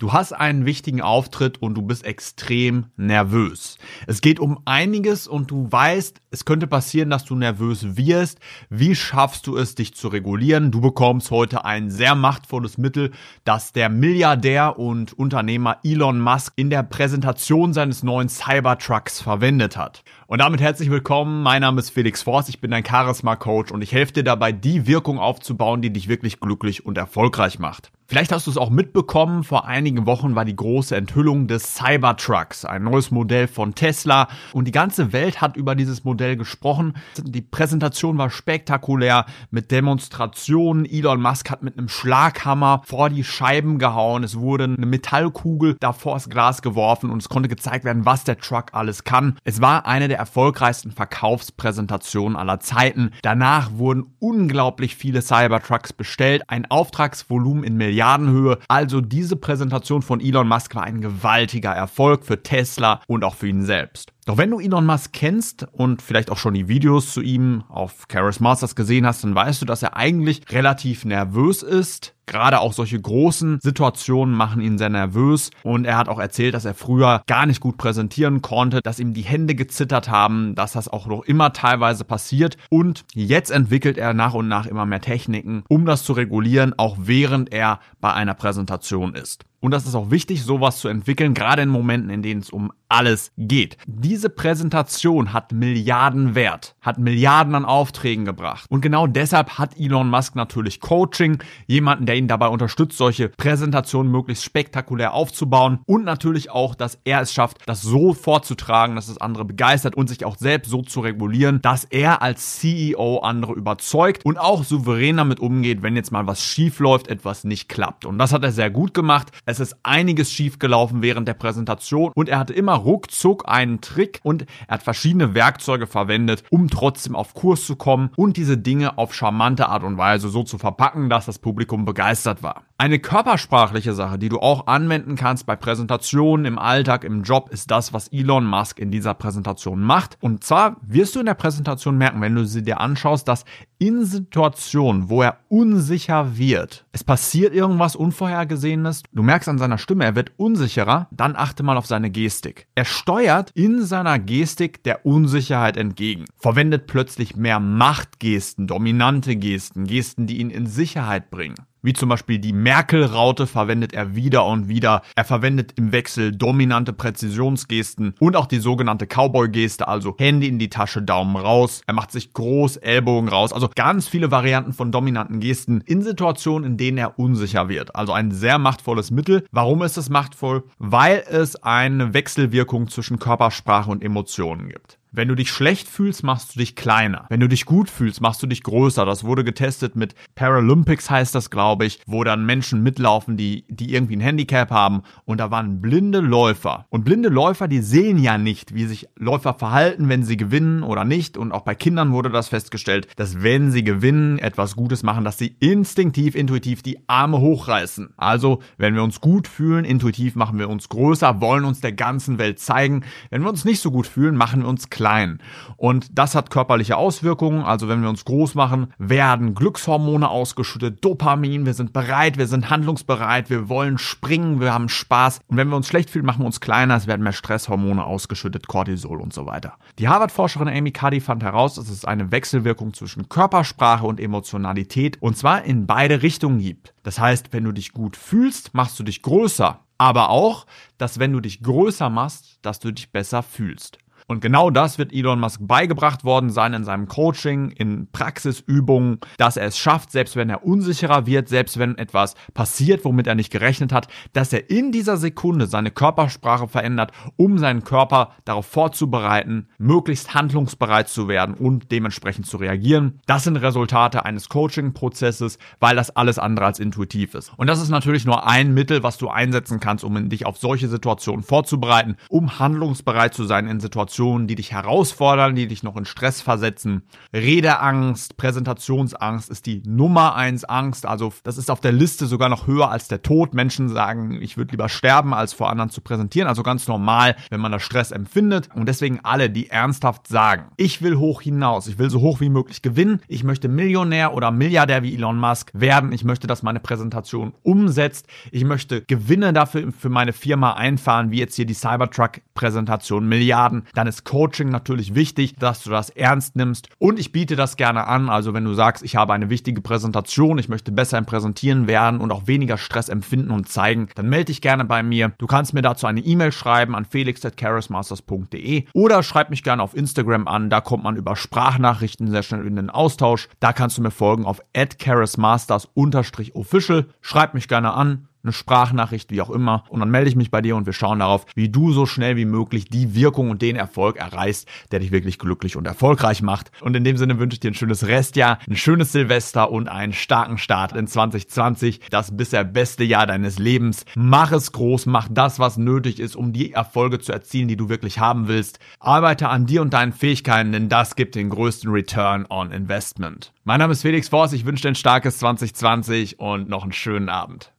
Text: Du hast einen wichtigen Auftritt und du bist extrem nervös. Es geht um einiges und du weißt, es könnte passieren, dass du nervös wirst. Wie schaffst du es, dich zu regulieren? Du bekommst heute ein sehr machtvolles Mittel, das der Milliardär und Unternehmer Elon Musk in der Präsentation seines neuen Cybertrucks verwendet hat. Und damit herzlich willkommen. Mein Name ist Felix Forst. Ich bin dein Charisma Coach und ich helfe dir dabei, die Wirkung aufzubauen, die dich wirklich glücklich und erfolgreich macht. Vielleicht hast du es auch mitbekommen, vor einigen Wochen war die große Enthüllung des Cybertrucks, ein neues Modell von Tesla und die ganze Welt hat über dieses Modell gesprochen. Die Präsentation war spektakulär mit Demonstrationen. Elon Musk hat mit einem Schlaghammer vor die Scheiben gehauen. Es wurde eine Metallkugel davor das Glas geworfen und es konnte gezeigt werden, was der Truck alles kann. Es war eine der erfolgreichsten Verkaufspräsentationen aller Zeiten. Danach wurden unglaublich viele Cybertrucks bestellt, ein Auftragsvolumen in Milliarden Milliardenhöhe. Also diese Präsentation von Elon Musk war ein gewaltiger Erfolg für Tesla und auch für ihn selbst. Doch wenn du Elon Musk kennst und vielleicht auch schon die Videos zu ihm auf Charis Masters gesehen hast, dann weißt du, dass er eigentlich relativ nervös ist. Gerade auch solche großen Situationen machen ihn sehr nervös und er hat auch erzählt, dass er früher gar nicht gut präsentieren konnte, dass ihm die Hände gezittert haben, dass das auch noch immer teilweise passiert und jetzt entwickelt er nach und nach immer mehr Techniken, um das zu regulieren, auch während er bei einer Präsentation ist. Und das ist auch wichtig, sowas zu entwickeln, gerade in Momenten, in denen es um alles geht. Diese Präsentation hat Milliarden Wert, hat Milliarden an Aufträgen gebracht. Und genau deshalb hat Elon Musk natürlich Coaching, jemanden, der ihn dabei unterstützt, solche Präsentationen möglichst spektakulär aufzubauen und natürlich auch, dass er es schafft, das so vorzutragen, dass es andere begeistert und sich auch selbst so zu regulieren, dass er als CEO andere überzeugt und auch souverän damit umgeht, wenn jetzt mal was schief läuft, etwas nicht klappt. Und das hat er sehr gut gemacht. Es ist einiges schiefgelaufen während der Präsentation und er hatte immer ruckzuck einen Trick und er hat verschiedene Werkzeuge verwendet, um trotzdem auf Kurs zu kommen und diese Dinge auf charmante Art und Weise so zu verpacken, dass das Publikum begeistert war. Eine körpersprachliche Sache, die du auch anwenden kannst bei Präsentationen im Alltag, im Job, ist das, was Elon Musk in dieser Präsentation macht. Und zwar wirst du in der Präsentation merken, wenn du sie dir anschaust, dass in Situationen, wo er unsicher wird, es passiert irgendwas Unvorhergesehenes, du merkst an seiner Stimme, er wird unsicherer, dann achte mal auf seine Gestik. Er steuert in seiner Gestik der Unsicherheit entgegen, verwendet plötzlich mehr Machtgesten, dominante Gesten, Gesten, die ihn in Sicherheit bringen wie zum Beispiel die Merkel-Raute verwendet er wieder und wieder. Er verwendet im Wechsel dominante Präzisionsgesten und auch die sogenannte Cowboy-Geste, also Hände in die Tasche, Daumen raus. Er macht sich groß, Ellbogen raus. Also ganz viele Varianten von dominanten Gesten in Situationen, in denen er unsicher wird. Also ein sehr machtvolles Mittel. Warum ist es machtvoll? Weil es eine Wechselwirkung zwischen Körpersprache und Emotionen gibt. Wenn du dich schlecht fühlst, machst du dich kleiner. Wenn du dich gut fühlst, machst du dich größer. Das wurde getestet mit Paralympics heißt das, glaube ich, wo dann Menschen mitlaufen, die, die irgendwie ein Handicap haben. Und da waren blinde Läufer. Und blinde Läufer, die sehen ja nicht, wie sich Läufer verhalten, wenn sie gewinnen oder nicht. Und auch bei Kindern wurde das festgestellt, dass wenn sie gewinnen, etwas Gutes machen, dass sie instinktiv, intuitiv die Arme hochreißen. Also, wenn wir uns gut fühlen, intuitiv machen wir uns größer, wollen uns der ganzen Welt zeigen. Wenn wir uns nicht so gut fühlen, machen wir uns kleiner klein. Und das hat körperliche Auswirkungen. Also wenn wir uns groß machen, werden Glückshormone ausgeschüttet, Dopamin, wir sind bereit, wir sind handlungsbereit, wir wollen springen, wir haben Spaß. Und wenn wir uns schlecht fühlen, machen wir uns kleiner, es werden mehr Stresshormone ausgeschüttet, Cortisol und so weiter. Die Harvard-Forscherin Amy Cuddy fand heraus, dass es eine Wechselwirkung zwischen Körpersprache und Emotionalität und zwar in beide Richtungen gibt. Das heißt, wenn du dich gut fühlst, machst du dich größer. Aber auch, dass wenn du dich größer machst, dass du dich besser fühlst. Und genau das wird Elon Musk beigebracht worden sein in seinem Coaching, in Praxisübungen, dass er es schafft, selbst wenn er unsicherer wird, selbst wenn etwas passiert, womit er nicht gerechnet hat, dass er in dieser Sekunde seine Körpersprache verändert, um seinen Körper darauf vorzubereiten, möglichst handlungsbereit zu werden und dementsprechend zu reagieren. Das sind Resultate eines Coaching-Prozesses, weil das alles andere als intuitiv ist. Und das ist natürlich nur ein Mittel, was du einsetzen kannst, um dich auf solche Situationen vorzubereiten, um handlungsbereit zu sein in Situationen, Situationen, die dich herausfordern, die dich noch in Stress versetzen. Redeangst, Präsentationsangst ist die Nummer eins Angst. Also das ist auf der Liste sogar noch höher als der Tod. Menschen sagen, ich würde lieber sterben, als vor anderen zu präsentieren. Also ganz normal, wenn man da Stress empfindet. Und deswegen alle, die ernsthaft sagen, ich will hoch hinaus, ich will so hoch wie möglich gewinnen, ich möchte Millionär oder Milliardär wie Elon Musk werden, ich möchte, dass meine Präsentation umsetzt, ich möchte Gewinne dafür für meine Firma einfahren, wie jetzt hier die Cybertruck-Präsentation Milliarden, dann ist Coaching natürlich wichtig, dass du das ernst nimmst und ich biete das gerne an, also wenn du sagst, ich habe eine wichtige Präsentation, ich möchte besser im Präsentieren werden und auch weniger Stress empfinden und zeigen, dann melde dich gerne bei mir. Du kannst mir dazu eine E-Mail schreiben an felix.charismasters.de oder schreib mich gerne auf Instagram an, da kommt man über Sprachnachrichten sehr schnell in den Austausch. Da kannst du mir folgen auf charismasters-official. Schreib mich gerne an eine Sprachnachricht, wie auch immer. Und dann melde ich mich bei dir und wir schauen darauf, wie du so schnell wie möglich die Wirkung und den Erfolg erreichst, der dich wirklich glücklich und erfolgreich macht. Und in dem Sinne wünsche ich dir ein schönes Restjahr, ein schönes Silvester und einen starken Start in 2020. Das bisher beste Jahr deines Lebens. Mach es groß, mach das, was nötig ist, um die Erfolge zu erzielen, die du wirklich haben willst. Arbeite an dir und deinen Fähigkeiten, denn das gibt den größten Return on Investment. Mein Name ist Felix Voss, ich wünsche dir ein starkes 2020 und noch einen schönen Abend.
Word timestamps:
Du 0.00 0.12
hast 0.12 0.32
einen 0.32 0.66
wichtigen 0.66 1.00
Auftritt 1.00 1.62
und 1.62 1.76
du 1.76 1.82
bist 1.82 2.04
extrem 2.04 2.86
nervös. 2.96 3.78
Es 4.08 4.20
geht 4.20 4.40
um 4.40 4.58
einiges 4.64 5.28
und 5.28 5.52
du 5.52 5.70
weißt, 5.70 6.20
es 6.32 6.44
könnte 6.44 6.66
passieren, 6.66 7.10
dass 7.10 7.24
du 7.24 7.36
nervös 7.36 7.96
wirst. 7.96 8.40
Wie 8.68 8.96
schaffst 8.96 9.46
du 9.46 9.56
es, 9.56 9.76
dich 9.76 9.94
zu 9.94 10.08
regulieren? 10.08 10.72
Du 10.72 10.80
bekommst 10.80 11.30
heute 11.30 11.64
ein 11.64 11.90
sehr 11.90 12.16
machtvolles 12.16 12.76
Mittel, 12.76 13.12
das 13.44 13.72
der 13.72 13.88
Milliardär 13.88 14.80
und 14.80 15.12
Unternehmer 15.12 15.78
Elon 15.84 16.20
Musk 16.20 16.54
in 16.56 16.70
der 16.70 16.82
Präsentation 16.82 17.72
seines 17.72 18.02
neuen 18.02 18.28
Cybertrucks 18.28 19.20
verwendet 19.20 19.76
hat. 19.76 20.02
Und 20.34 20.40
damit 20.40 20.60
herzlich 20.60 20.90
willkommen. 20.90 21.44
Mein 21.44 21.60
Name 21.60 21.78
ist 21.78 21.90
Felix 21.90 22.22
Forst. 22.22 22.48
Ich 22.48 22.60
bin 22.60 22.72
dein 22.72 22.84
Charisma 22.84 23.36
Coach 23.36 23.70
und 23.70 23.82
ich 23.82 23.92
helfe 23.92 24.14
dir 24.14 24.24
dabei, 24.24 24.50
die 24.50 24.88
Wirkung 24.88 25.20
aufzubauen, 25.20 25.80
die 25.80 25.92
dich 25.92 26.08
wirklich 26.08 26.40
glücklich 26.40 26.84
und 26.84 26.98
erfolgreich 26.98 27.60
macht. 27.60 27.92
Vielleicht 28.06 28.32
hast 28.32 28.46
du 28.46 28.50
es 28.50 28.58
auch 28.58 28.68
mitbekommen, 28.68 29.44
vor 29.44 29.66
einigen 29.66 30.04
Wochen 30.04 30.34
war 30.34 30.44
die 30.44 30.54
große 30.54 30.94
Enthüllung 30.94 31.48
des 31.48 31.74
Cybertrucks, 31.74 32.66
ein 32.66 32.84
neues 32.84 33.10
Modell 33.10 33.48
von 33.48 33.74
Tesla 33.74 34.28
und 34.52 34.66
die 34.66 34.72
ganze 34.72 35.14
Welt 35.14 35.40
hat 35.40 35.56
über 35.56 35.74
dieses 35.74 36.04
Modell 36.04 36.36
gesprochen. 36.36 36.92
Die 37.16 37.40
Präsentation 37.40 38.18
war 38.18 38.28
spektakulär 38.28 39.24
mit 39.50 39.70
Demonstrationen. 39.70 40.84
Elon 40.84 41.22
Musk 41.22 41.50
hat 41.50 41.62
mit 41.62 41.78
einem 41.78 41.88
Schlaghammer 41.88 42.82
vor 42.84 43.08
die 43.08 43.24
Scheiben 43.24 43.78
gehauen. 43.78 44.22
Es 44.22 44.38
wurde 44.38 44.64
eine 44.64 44.84
Metallkugel 44.84 45.76
davor 45.80 46.14
das 46.14 46.28
Glas 46.28 46.60
geworfen 46.60 47.08
und 47.10 47.22
es 47.22 47.30
konnte 47.30 47.48
gezeigt 47.48 47.86
werden, 47.86 48.04
was 48.04 48.24
der 48.24 48.36
Truck 48.36 48.66
alles 48.72 49.04
kann. 49.04 49.38
Es 49.44 49.62
war 49.62 49.86
eine 49.86 50.08
der 50.08 50.18
erfolgreichsten 50.24 50.90
Verkaufspräsentationen 50.90 52.36
aller 52.36 52.60
Zeiten. 52.60 53.10
Danach 53.22 53.70
wurden 53.72 54.14
unglaublich 54.18 54.96
viele 54.96 55.22
Cybertrucks 55.22 55.92
bestellt, 55.92 56.42
ein 56.48 56.70
Auftragsvolumen 56.70 57.64
in 57.64 57.76
Milliarden 57.76 57.94
Milliardenhöhe. 57.94 58.58
Also 58.68 59.00
diese 59.00 59.36
Präsentation 59.36 60.02
von 60.02 60.20
Elon 60.20 60.48
Musk 60.48 60.74
war 60.74 60.84
ein 60.84 61.00
gewaltiger 61.00 61.72
Erfolg 61.72 62.24
für 62.24 62.42
Tesla 62.42 63.00
und 63.06 63.24
auch 63.24 63.34
für 63.34 63.48
ihn 63.48 63.64
selbst. 63.64 64.12
Doch 64.26 64.38
wenn 64.38 64.50
du 64.50 64.58
Elon 64.58 64.86
Musk 64.86 65.12
kennst 65.12 65.66
und 65.72 66.00
vielleicht 66.00 66.30
auch 66.30 66.38
schon 66.38 66.54
die 66.54 66.68
Videos 66.68 67.12
zu 67.12 67.20
ihm 67.20 67.64
auf 67.68 68.06
Charis 68.10 68.40
Masters 68.40 68.74
gesehen 68.74 69.06
hast, 69.06 69.22
dann 69.22 69.34
weißt 69.34 69.60
du, 69.62 69.66
dass 69.66 69.82
er 69.82 69.96
eigentlich 69.96 70.42
relativ 70.50 71.04
nervös 71.04 71.62
ist. 71.62 72.14
Gerade 72.26 72.60
auch 72.60 72.72
solche 72.72 73.00
großen 73.00 73.58
Situationen 73.60 74.34
machen 74.34 74.60
ihn 74.60 74.78
sehr 74.78 74.88
nervös 74.88 75.50
und 75.62 75.84
er 75.84 75.96
hat 75.96 76.08
auch 76.08 76.18
erzählt, 76.18 76.54
dass 76.54 76.64
er 76.64 76.74
früher 76.74 77.22
gar 77.26 77.46
nicht 77.46 77.60
gut 77.60 77.76
präsentieren 77.76 78.42
konnte, 78.42 78.80
dass 78.80 79.00
ihm 79.00 79.14
die 79.14 79.22
Hände 79.22 79.54
gezittert 79.54 80.08
haben, 80.08 80.54
dass 80.54 80.72
das 80.72 80.88
auch 80.88 81.06
noch 81.06 81.22
immer 81.24 81.52
teilweise 81.52 82.04
passiert 82.04 82.56
und 82.70 83.04
jetzt 83.14 83.50
entwickelt 83.50 83.98
er 83.98 84.14
nach 84.14 84.34
und 84.34 84.48
nach 84.48 84.66
immer 84.66 84.86
mehr 84.86 85.00
Techniken, 85.00 85.64
um 85.68 85.86
das 85.86 86.04
zu 86.04 86.12
regulieren, 86.12 86.74
auch 86.76 86.96
während 87.00 87.52
er 87.52 87.80
bei 88.00 88.12
einer 88.12 88.34
Präsentation 88.34 89.14
ist. 89.14 89.44
Und 89.64 89.70
das 89.70 89.86
ist 89.86 89.94
auch 89.94 90.10
wichtig, 90.10 90.42
sowas 90.42 90.78
zu 90.78 90.88
entwickeln, 90.88 91.32
gerade 91.32 91.62
in 91.62 91.70
Momenten, 91.70 92.10
in 92.10 92.20
denen 92.20 92.42
es 92.42 92.50
um 92.50 92.70
alles 92.90 93.32
geht. 93.38 93.78
Diese 93.86 94.28
Präsentation 94.28 95.32
hat 95.32 95.52
Milliarden 95.52 96.34
Wert, 96.34 96.76
hat 96.82 96.98
Milliarden 96.98 97.54
an 97.54 97.64
Aufträgen 97.64 98.26
gebracht. 98.26 98.66
Und 98.68 98.82
genau 98.82 99.06
deshalb 99.06 99.56
hat 99.56 99.80
Elon 99.80 100.10
Musk 100.10 100.36
natürlich 100.36 100.80
Coaching, 100.80 101.38
jemanden, 101.66 102.04
der 102.04 102.13
ihn 102.14 102.28
dabei 102.28 102.48
unterstützt, 102.48 102.98
solche 102.98 103.28
Präsentationen 103.28 104.10
möglichst 104.10 104.44
spektakulär 104.44 105.14
aufzubauen 105.14 105.80
und 105.86 106.04
natürlich 106.04 106.50
auch, 106.50 106.74
dass 106.74 106.98
er 107.04 107.20
es 107.20 107.32
schafft, 107.32 107.58
das 107.66 107.82
so 107.82 108.14
vorzutragen, 108.14 108.96
dass 108.96 109.08
es 109.08 109.18
andere 109.18 109.44
begeistert 109.44 109.96
und 109.96 110.08
sich 110.08 110.24
auch 110.24 110.36
selbst 110.36 110.70
so 110.70 110.82
zu 110.82 111.00
regulieren, 111.00 111.60
dass 111.62 111.84
er 111.84 112.22
als 112.22 112.58
CEO 112.58 113.18
andere 113.18 113.52
überzeugt 113.52 114.24
und 114.24 114.38
auch 114.38 114.64
souverän 114.64 115.16
damit 115.16 115.40
umgeht, 115.40 115.82
wenn 115.82 115.96
jetzt 115.96 116.12
mal 116.12 116.26
was 116.26 116.42
schief 116.42 116.78
läuft, 116.78 117.08
etwas 117.08 117.44
nicht 117.44 117.68
klappt. 117.68 118.04
Und 118.04 118.18
das 118.18 118.32
hat 118.32 118.44
er 118.44 118.52
sehr 118.52 118.70
gut 118.70 118.94
gemacht. 118.94 119.28
Es 119.46 119.60
ist 119.60 119.76
einiges 119.82 120.32
schiefgelaufen 120.32 121.02
während 121.02 121.28
der 121.28 121.34
Präsentation 121.34 122.12
und 122.14 122.28
er 122.28 122.38
hatte 122.38 122.52
immer 122.52 122.74
ruckzuck 122.74 123.48
einen 123.48 123.80
Trick 123.80 124.20
und 124.22 124.46
er 124.68 124.74
hat 124.74 124.82
verschiedene 124.82 125.34
Werkzeuge 125.34 125.86
verwendet, 125.86 126.44
um 126.50 126.68
trotzdem 126.68 127.16
auf 127.16 127.34
Kurs 127.34 127.66
zu 127.66 127.76
kommen 127.76 128.10
und 128.16 128.36
diese 128.36 128.56
Dinge 128.56 128.98
auf 128.98 129.14
charmante 129.14 129.68
Art 129.68 129.84
und 129.84 129.98
Weise 129.98 130.28
so 130.28 130.42
zu 130.42 130.58
verpacken, 130.58 131.10
dass 131.10 131.26
das 131.26 131.38
Publikum 131.38 131.84
begeistert 131.84 132.03
war. 132.42 132.64
Eine 132.76 132.98
körpersprachliche 132.98 133.94
Sache, 133.94 134.18
die 134.18 134.28
du 134.28 134.40
auch 134.40 134.66
anwenden 134.66 135.14
kannst 135.14 135.46
bei 135.46 135.54
Präsentationen 135.54 136.44
im 136.44 136.58
Alltag, 136.58 137.04
im 137.04 137.22
Job, 137.22 137.50
ist 137.50 137.70
das, 137.70 137.92
was 137.92 138.08
Elon 138.08 138.44
Musk 138.44 138.80
in 138.80 138.90
dieser 138.90 139.14
Präsentation 139.14 139.80
macht. 139.80 140.18
Und 140.20 140.42
zwar 140.42 140.76
wirst 140.82 141.14
du 141.14 141.20
in 141.20 141.26
der 141.26 141.34
Präsentation 141.34 141.96
merken, 141.96 142.20
wenn 142.20 142.34
du 142.34 142.44
sie 142.44 142.64
dir 142.64 142.80
anschaust, 142.80 143.28
dass 143.28 143.44
in 143.78 144.04
Situationen, 144.04 145.08
wo 145.08 145.22
er 145.22 145.38
unsicher 145.48 146.36
wird, 146.36 146.84
es 146.90 147.04
passiert 147.04 147.54
irgendwas 147.54 147.94
Unvorhergesehenes, 147.94 149.04
du 149.12 149.22
merkst 149.22 149.48
an 149.48 149.58
seiner 149.58 149.78
Stimme, 149.78 150.04
er 150.04 150.16
wird 150.16 150.32
unsicherer, 150.36 151.06
dann 151.12 151.36
achte 151.36 151.62
mal 151.62 151.76
auf 151.76 151.86
seine 151.86 152.10
Gestik. 152.10 152.66
Er 152.74 152.84
steuert 152.84 153.52
in 153.54 153.84
seiner 153.84 154.18
Gestik 154.18 154.82
der 154.82 155.06
Unsicherheit 155.06 155.76
entgegen, 155.76 156.24
verwendet 156.36 156.88
plötzlich 156.88 157.36
mehr 157.36 157.60
Machtgesten, 157.60 158.66
dominante 158.66 159.36
Gesten, 159.36 159.86
Gesten, 159.86 160.26
die 160.26 160.40
ihn 160.40 160.50
in 160.50 160.66
Sicherheit 160.66 161.30
bringen 161.30 161.54
wie 161.84 161.92
zum 161.92 162.08
Beispiel 162.08 162.38
die 162.38 162.54
Merkel-Raute 162.54 163.46
verwendet 163.46 163.92
er 163.92 164.16
wieder 164.16 164.46
und 164.46 164.68
wieder. 164.68 165.02
Er 165.14 165.24
verwendet 165.24 165.74
im 165.76 165.92
Wechsel 165.92 166.32
dominante 166.32 166.94
Präzisionsgesten 166.94 168.14
und 168.18 168.36
auch 168.36 168.46
die 168.46 168.58
sogenannte 168.58 169.06
Cowboy-Geste, 169.06 169.86
also 169.86 170.16
Hände 170.18 170.46
in 170.46 170.58
die 170.58 170.70
Tasche, 170.70 171.02
Daumen 171.02 171.36
raus. 171.36 171.82
Er 171.86 171.92
macht 171.94 172.10
sich 172.10 172.32
groß, 172.32 172.78
Ellbogen 172.78 173.28
raus. 173.28 173.52
Also 173.52 173.68
ganz 173.74 174.08
viele 174.08 174.30
Varianten 174.30 174.72
von 174.72 174.90
dominanten 174.90 175.40
Gesten 175.40 175.82
in 175.82 176.02
Situationen, 176.02 176.72
in 176.72 176.76
denen 176.78 176.96
er 176.96 177.18
unsicher 177.18 177.68
wird. 177.68 177.94
Also 177.94 178.14
ein 178.14 178.30
sehr 178.30 178.58
machtvolles 178.58 179.10
Mittel. 179.10 179.44
Warum 179.52 179.82
ist 179.82 179.98
es 179.98 180.08
machtvoll? 180.08 180.64
Weil 180.78 181.22
es 181.28 181.62
eine 181.62 182.14
Wechselwirkung 182.14 182.88
zwischen 182.88 183.18
Körpersprache 183.18 183.90
und 183.90 184.02
Emotionen 184.02 184.70
gibt. 184.70 184.98
Wenn 185.16 185.28
du 185.28 185.36
dich 185.36 185.50
schlecht 185.50 185.86
fühlst, 185.86 186.24
machst 186.24 186.54
du 186.54 186.58
dich 186.58 186.74
kleiner. 186.74 187.26
Wenn 187.28 187.38
du 187.38 187.48
dich 187.48 187.66
gut 187.66 187.88
fühlst, 187.88 188.20
machst 188.20 188.42
du 188.42 188.48
dich 188.48 188.64
größer. 188.64 189.06
Das 189.06 189.22
wurde 189.22 189.44
getestet 189.44 189.94
mit 189.94 190.16
Paralympics 190.34 191.08
heißt 191.08 191.36
das, 191.36 191.50
glaube 191.50 191.84
ich, 191.84 192.00
wo 192.04 192.24
dann 192.24 192.44
Menschen 192.44 192.82
mitlaufen, 192.82 193.36
die, 193.36 193.64
die 193.68 193.94
irgendwie 193.94 194.16
ein 194.16 194.20
Handicap 194.20 194.72
haben. 194.72 195.02
Und 195.24 195.38
da 195.38 195.52
waren 195.52 195.80
blinde 195.80 196.18
Läufer. 196.18 196.86
Und 196.88 197.04
blinde 197.04 197.28
Läufer, 197.28 197.68
die 197.68 197.78
sehen 197.78 198.18
ja 198.18 198.38
nicht, 198.38 198.74
wie 198.74 198.86
sich 198.86 199.06
Läufer 199.14 199.54
verhalten, 199.54 200.08
wenn 200.08 200.24
sie 200.24 200.36
gewinnen 200.36 200.82
oder 200.82 201.04
nicht. 201.04 201.38
Und 201.38 201.52
auch 201.52 201.62
bei 201.62 201.76
Kindern 201.76 202.10
wurde 202.10 202.30
das 202.30 202.48
festgestellt, 202.48 203.06
dass 203.14 203.40
wenn 203.40 203.70
sie 203.70 203.84
gewinnen, 203.84 204.40
etwas 204.40 204.74
Gutes 204.74 205.04
machen, 205.04 205.24
dass 205.24 205.38
sie 205.38 205.54
instinktiv, 205.60 206.34
intuitiv 206.34 206.82
die 206.82 207.08
Arme 207.08 207.38
hochreißen. 207.40 208.14
Also, 208.16 208.62
wenn 208.78 208.96
wir 208.96 209.04
uns 209.04 209.20
gut 209.20 209.46
fühlen, 209.46 209.84
intuitiv 209.84 210.34
machen 210.34 210.58
wir 210.58 210.68
uns 210.68 210.88
größer, 210.88 211.40
wollen 211.40 211.64
uns 211.64 211.80
der 211.80 211.92
ganzen 211.92 212.38
Welt 212.38 212.58
zeigen. 212.58 213.04
Wenn 213.30 213.42
wir 213.42 213.50
uns 213.50 213.64
nicht 213.64 213.80
so 213.80 213.92
gut 213.92 214.08
fühlen, 214.08 214.34
machen 214.34 214.62
wir 214.62 214.68
uns 214.68 214.90
kleiner 214.90 215.03
klein. 215.04 215.38
Und 215.76 216.18
das 216.18 216.34
hat 216.34 216.48
körperliche 216.48 216.96
Auswirkungen. 216.96 217.62
Also 217.62 217.88
wenn 217.88 218.00
wir 218.00 218.08
uns 218.08 218.24
groß 218.24 218.54
machen, 218.54 218.94
werden 218.96 219.54
Glückshormone 219.54 220.30
ausgeschüttet, 220.30 221.04
Dopamin, 221.04 221.66
wir 221.66 221.74
sind 221.74 221.92
bereit, 221.92 222.38
wir 222.38 222.46
sind 222.46 222.70
handlungsbereit, 222.70 223.50
wir 223.50 223.68
wollen 223.68 223.98
springen, 223.98 224.60
wir 224.60 224.72
haben 224.72 224.88
Spaß. 224.88 225.40
Und 225.46 225.58
wenn 225.58 225.68
wir 225.68 225.76
uns 225.76 225.88
schlecht 225.88 226.08
fühlen, 226.08 226.24
machen 226.24 226.40
wir 226.40 226.46
uns 226.46 226.60
kleiner, 226.62 226.96
es 226.96 227.06
werden 227.06 227.22
mehr 227.22 227.34
Stresshormone 227.34 228.02
ausgeschüttet, 228.02 228.66
Cortisol 228.66 229.20
und 229.20 229.34
so 229.34 229.44
weiter. 229.44 229.74
Die 229.98 230.08
Harvard-Forscherin 230.08 230.68
Amy 230.68 230.92
Cuddy 230.92 231.20
fand 231.20 231.42
heraus, 231.42 231.74
dass 231.74 231.90
es 231.90 232.06
eine 232.06 232.32
Wechselwirkung 232.32 232.94
zwischen 232.94 233.28
Körpersprache 233.28 234.06
und 234.06 234.20
Emotionalität 234.20 235.20
und 235.20 235.36
zwar 235.36 235.64
in 235.64 235.86
beide 235.86 236.22
Richtungen 236.22 236.60
gibt. 236.60 236.94
Das 237.02 237.18
heißt, 237.18 237.52
wenn 237.52 237.64
du 237.64 237.72
dich 237.72 237.92
gut 237.92 238.16
fühlst, 238.16 238.72
machst 238.72 238.98
du 238.98 239.02
dich 239.02 239.20
größer. 239.20 239.80
Aber 239.98 240.30
auch, 240.30 240.66
dass 240.98 241.18
wenn 241.18 241.32
du 241.32 241.40
dich 241.40 241.62
größer 241.62 242.10
machst, 242.10 242.58
dass 242.62 242.80
du 242.80 242.90
dich 242.90 243.12
besser 243.12 243.42
fühlst. 243.42 243.98
Und 244.26 244.40
genau 244.40 244.70
das 244.70 244.98
wird 244.98 245.12
Elon 245.12 245.38
Musk 245.38 245.60
beigebracht 245.62 246.24
worden 246.24 246.48
sein 246.48 246.72
in 246.72 246.84
seinem 246.84 247.08
Coaching, 247.08 247.70
in 247.70 248.08
Praxisübungen, 248.10 249.18
dass 249.36 249.58
er 249.58 249.66
es 249.66 249.76
schafft, 249.76 250.12
selbst 250.12 250.34
wenn 250.34 250.48
er 250.48 250.64
unsicherer 250.64 251.26
wird, 251.26 251.48
selbst 251.48 251.78
wenn 251.78 251.98
etwas 251.98 252.34
passiert, 252.54 253.04
womit 253.04 253.26
er 253.26 253.34
nicht 253.34 253.52
gerechnet 253.52 253.92
hat, 253.92 254.08
dass 254.32 254.52
er 254.54 254.70
in 254.70 254.92
dieser 254.92 255.18
Sekunde 255.18 255.66
seine 255.66 255.90
Körpersprache 255.90 256.68
verändert, 256.68 257.12
um 257.36 257.58
seinen 257.58 257.84
Körper 257.84 258.30
darauf 258.46 258.64
vorzubereiten, 258.64 259.68
möglichst 259.76 260.32
handlungsbereit 260.32 261.10
zu 261.10 261.28
werden 261.28 261.54
und 261.54 261.92
dementsprechend 261.92 262.46
zu 262.46 262.56
reagieren. 262.56 263.20
Das 263.26 263.44
sind 263.44 263.56
Resultate 263.56 264.24
eines 264.24 264.48
Coaching-Prozesses, 264.48 265.58
weil 265.80 265.96
das 265.96 266.16
alles 266.16 266.38
andere 266.38 266.64
als 266.64 266.78
intuitiv 266.78 267.34
ist. 267.34 267.52
Und 267.58 267.66
das 267.66 267.82
ist 267.82 267.90
natürlich 267.90 268.24
nur 268.24 268.46
ein 268.46 268.72
Mittel, 268.72 269.02
was 269.02 269.18
du 269.18 269.28
einsetzen 269.28 269.80
kannst, 269.80 270.02
um 270.02 270.30
dich 270.30 270.46
auf 270.46 270.56
solche 270.56 270.88
Situationen 270.88 271.42
vorzubereiten, 271.42 272.16
um 272.30 272.58
handlungsbereit 272.58 273.34
zu 273.34 273.44
sein 273.44 273.66
in 273.66 273.80
Situationen, 273.80 274.13
Situationen, 274.14 274.46
die 274.46 274.54
dich 274.54 274.70
herausfordern, 274.72 275.56
die 275.56 275.66
dich 275.66 275.82
noch 275.82 275.96
in 275.96 276.04
Stress 276.04 276.40
versetzen. 276.40 277.02
Redeangst, 277.32 278.36
Präsentationsangst 278.36 279.50
ist 279.50 279.66
die 279.66 279.82
Nummer 279.86 280.36
eins 280.36 280.64
Angst. 280.64 281.04
Also 281.04 281.32
das 281.42 281.58
ist 281.58 281.70
auf 281.70 281.80
der 281.80 281.90
Liste 281.90 282.26
sogar 282.26 282.48
noch 282.48 282.68
höher 282.68 282.90
als 282.90 283.08
der 283.08 283.22
Tod. 283.22 283.54
Menschen 283.54 283.88
sagen, 283.88 284.40
ich 284.40 284.56
würde 284.56 284.70
lieber 284.70 284.88
sterben, 284.88 285.34
als 285.34 285.52
vor 285.52 285.68
anderen 285.68 285.90
zu 285.90 286.00
präsentieren. 286.00 286.48
Also 286.48 286.62
ganz 286.62 286.86
normal, 286.86 287.34
wenn 287.50 287.60
man 287.60 287.72
da 287.72 287.80
Stress 287.80 288.12
empfindet. 288.12 288.68
Und 288.74 288.86
deswegen 288.86 289.18
alle, 289.24 289.50
die 289.50 289.68
ernsthaft 289.68 290.28
sagen, 290.28 290.66
ich 290.76 291.02
will 291.02 291.16
hoch 291.16 291.42
hinaus, 291.42 291.88
ich 291.88 291.98
will 291.98 292.08
so 292.08 292.20
hoch 292.20 292.40
wie 292.40 292.50
möglich 292.50 292.82
gewinnen, 292.82 293.20
ich 293.26 293.42
möchte 293.42 293.68
Millionär 293.68 294.34
oder 294.34 294.52
Milliardär 294.52 295.02
wie 295.02 295.14
Elon 295.14 295.38
Musk 295.38 295.70
werden, 295.74 296.12
ich 296.12 296.22
möchte, 296.22 296.46
dass 296.46 296.62
meine 296.62 296.80
Präsentation 296.80 297.52
umsetzt, 297.62 298.28
ich 298.52 298.64
möchte 298.64 299.02
Gewinne 299.02 299.52
dafür 299.52 299.90
für 299.92 300.08
meine 300.08 300.32
Firma 300.32 300.74
einfahren, 300.74 301.32
wie 301.32 301.38
jetzt 301.38 301.56
hier 301.56 301.66
die 301.66 301.74
Cybertruck-Präsentation 301.74 303.26
Milliarden, 303.28 303.82
dann 304.04 304.10
ist 304.10 304.26
Coaching 304.26 304.68
natürlich 304.68 305.14
wichtig, 305.14 305.56
dass 305.56 305.82
du 305.82 305.88
das 305.88 306.10
ernst 306.10 306.56
nimmst 306.56 306.90
und 306.98 307.18
ich 307.18 307.32
biete 307.32 307.56
das 307.56 307.78
gerne 307.78 308.06
an, 308.06 308.28
also 308.28 308.52
wenn 308.52 308.64
du 308.64 308.74
sagst, 308.74 309.02
ich 309.02 309.16
habe 309.16 309.32
eine 309.32 309.48
wichtige 309.48 309.80
Präsentation, 309.80 310.58
ich 310.58 310.68
möchte 310.68 310.92
besser 310.92 311.16
im 311.16 311.24
Präsentieren 311.24 311.86
werden 311.86 312.20
und 312.20 312.30
auch 312.30 312.46
weniger 312.46 312.76
Stress 312.76 313.08
empfinden 313.08 313.50
und 313.50 313.70
zeigen, 313.70 314.08
dann 314.14 314.28
melde 314.28 314.44
dich 314.46 314.60
gerne 314.60 314.84
bei 314.84 315.02
mir. 315.02 315.32
Du 315.38 315.46
kannst 315.46 315.72
mir 315.72 315.80
dazu 315.80 316.06
eine 316.06 316.20
E-Mail 316.20 316.52
schreiben 316.52 316.94
an 316.94 317.06
felix.charismasters.de 317.06 318.84
oder 318.92 319.22
schreib 319.22 319.48
mich 319.48 319.62
gerne 319.62 319.82
auf 319.82 319.96
Instagram 319.96 320.48
an, 320.48 320.68
da 320.68 320.82
kommt 320.82 321.04
man 321.04 321.16
über 321.16 321.34
Sprachnachrichten 321.34 322.30
sehr 322.30 322.42
schnell 322.42 322.66
in 322.66 322.76
den 322.76 322.90
Austausch. 322.90 323.48
Da 323.58 323.72
kannst 323.72 323.96
du 323.96 324.02
mir 324.02 324.10
folgen 324.10 324.44
auf 324.44 324.60
charismasters-official. 324.74 327.06
Schreib 327.22 327.54
mich 327.54 327.68
gerne 327.68 327.94
an 327.94 328.28
eine 328.44 328.52
Sprachnachricht, 328.52 329.30
wie 329.30 329.40
auch 329.40 329.50
immer. 329.50 329.84
Und 329.88 330.00
dann 330.00 330.10
melde 330.10 330.28
ich 330.28 330.36
mich 330.36 330.50
bei 330.50 330.60
dir 330.60 330.76
und 330.76 330.86
wir 330.86 330.92
schauen 330.92 331.18
darauf, 331.18 331.46
wie 331.54 331.68
du 331.68 331.92
so 331.92 332.06
schnell 332.06 332.36
wie 332.36 332.44
möglich 332.44 332.86
die 332.86 333.14
Wirkung 333.14 333.50
und 333.50 333.62
den 333.62 333.76
Erfolg 333.76 334.16
erreichst, 334.16 334.68
der 334.92 335.00
dich 335.00 335.10
wirklich 335.10 335.38
glücklich 335.38 335.76
und 335.76 335.86
erfolgreich 335.86 336.42
macht. 336.42 336.70
Und 336.80 336.94
in 336.94 337.04
dem 337.04 337.16
Sinne 337.16 337.38
wünsche 337.38 337.54
ich 337.54 337.60
dir 337.60 337.70
ein 337.70 337.74
schönes 337.74 338.06
Restjahr, 338.06 338.58
ein 338.68 338.76
schönes 338.76 339.12
Silvester 339.12 339.70
und 339.70 339.88
einen 339.88 340.12
starken 340.12 340.58
Start 340.58 340.92
in 340.92 341.06
2020. 341.06 342.00
Das 342.10 342.36
bisher 342.36 342.64
beste 342.64 343.04
Jahr 343.04 343.26
deines 343.26 343.58
Lebens. 343.58 344.04
Mach 344.14 344.52
es 344.52 344.72
groß, 344.72 345.06
mach 345.06 345.28
das, 345.30 345.58
was 345.58 345.76
nötig 345.76 346.20
ist, 346.20 346.36
um 346.36 346.52
die 346.52 346.72
Erfolge 346.72 347.18
zu 347.18 347.32
erzielen, 347.32 347.68
die 347.68 347.76
du 347.76 347.88
wirklich 347.88 348.18
haben 348.18 348.48
willst. 348.48 348.78
Arbeite 349.00 349.48
an 349.48 349.66
dir 349.66 349.82
und 349.82 349.94
deinen 349.94 350.12
Fähigkeiten, 350.12 350.72
denn 350.72 350.88
das 350.88 351.16
gibt 351.16 351.34
den 351.34 351.50
größten 351.50 351.90
Return 351.90 352.46
on 352.48 352.70
Investment. 352.70 353.52
Mein 353.64 353.78
Name 353.78 353.92
ist 353.92 354.02
Felix 354.02 354.28
Voss, 354.28 354.52
ich 354.52 354.66
wünsche 354.66 354.82
dir 354.82 354.88
ein 354.88 354.94
starkes 354.94 355.38
2020 355.38 356.38
und 356.38 356.68
noch 356.68 356.82
einen 356.82 356.92
schönen 356.92 357.28
Abend. 357.28 357.73